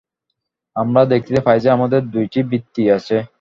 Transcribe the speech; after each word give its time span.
আমরা 0.75 1.01
দেখিতে 1.05 1.39
পাই 1.41 1.57
যে, 1.59 1.69
আমাদের 1.69 2.01
দুইটি 2.11 2.39
বৃত্তি 2.43 2.83
আছে। 2.91 3.17